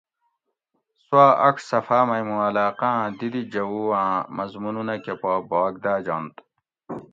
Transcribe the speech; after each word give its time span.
سواۤ 1.05 1.31
اڄ 1.45 1.55
صفحاۤ 1.69 2.05
مئ 2.09 2.23
مُوں 2.27 2.41
علاقاۤ 2.49 2.95
آۤں 3.01 3.09
دی 3.17 3.27
دی 3.33 3.41
جوؤ 3.53 3.81
آۤں 4.01 4.15
مضمونونہۤ 4.37 5.01
کہ 5.03 5.13
پا 5.21 5.31
بھاگ 5.49 5.73
داجنت 5.83 6.35